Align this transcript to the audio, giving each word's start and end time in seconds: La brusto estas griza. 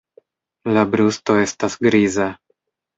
La 0.79 0.85
brusto 0.95 1.37
estas 1.45 1.79
griza. 1.89 2.31